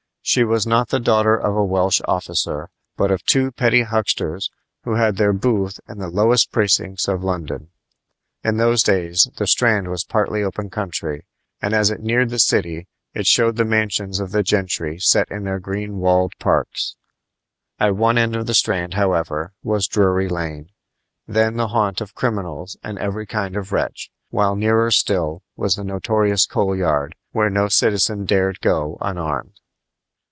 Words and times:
She 0.23 0.43
was 0.45 0.65
not 0.67 0.89
the 0.89 0.99
daughter 0.99 1.35
of 1.35 1.55
a 1.57 1.63
Welsh 1.65 1.99
officer, 2.07 2.69
but 2.95 3.09
of 3.11 3.23
two 3.25 3.51
petty 3.51 3.81
hucksters 3.81 4.49
who 4.83 4.93
had 4.93 5.17
their 5.17 5.33
booth 5.33 5.79
in 5.89 5.97
the 5.97 6.07
lowest 6.09 6.51
precincts 6.53 7.07
of 7.09 7.23
London. 7.23 7.69
In 8.43 8.55
those 8.57 8.81
days 8.83 9.27
the 9.37 9.47
Strand 9.47 9.89
was 9.89 10.03
partly 10.05 10.41
open 10.43 10.69
country, 10.69 11.25
and 11.61 11.73
as 11.73 11.89
it 11.89 12.01
neared 12.01 12.29
the 12.29 12.37
city 12.39 12.87
it 13.15 13.25
showed 13.27 13.55
the 13.57 13.65
mansions 13.65 14.19
of 14.21 14.31
the 14.31 14.41
gentry 14.43 14.99
set 14.99 15.29
in 15.31 15.43
their 15.43 15.59
green 15.59 15.97
walled 15.97 16.33
parks. 16.39 16.95
At 17.79 17.97
one 17.97 18.17
end 18.19 18.33
of 18.35 18.45
the 18.45 18.53
Strand, 18.53 18.93
however, 18.93 19.53
was 19.63 19.87
Drury 19.87 20.29
Lane, 20.29 20.69
then 21.27 21.57
the 21.57 21.69
haunt 21.69 21.99
of 21.99 22.13
criminals 22.15 22.77
and 22.83 22.97
every 22.99 23.25
kind 23.25 23.57
of 23.57 23.71
wretch, 23.73 24.09
while 24.29 24.55
nearer 24.55 24.91
still 24.91 25.41
was 25.57 25.75
the 25.75 25.83
notorious 25.83 26.45
Coal 26.45 26.73
Yard, 26.75 27.15
where 27.33 27.49
no 27.49 27.67
citizen 27.67 28.23
dared 28.25 28.61
go 28.61 28.97
unarmed. 29.01 29.53